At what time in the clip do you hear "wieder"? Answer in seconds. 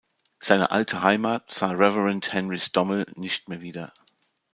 3.61-3.93